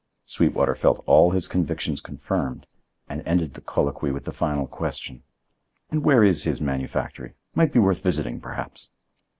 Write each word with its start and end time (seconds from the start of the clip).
Sweetwater 0.25 0.73
felt 0.73 1.03
all 1.05 1.29
his 1.29 1.47
convictions 1.47 2.01
confirmed, 2.01 2.65
and 3.07 3.21
ended 3.23 3.53
the 3.53 3.61
colloquy 3.61 4.09
with 4.11 4.25
the 4.25 4.31
final 4.31 4.65
question: 4.65 5.21
"And 5.91 6.03
where 6.03 6.23
is 6.23 6.41
his 6.43 6.59
manufactory? 6.59 7.35
Might 7.53 7.71
be 7.71 7.77
worth 7.77 8.01
visiting, 8.01 8.41
perhaps." 8.41 8.89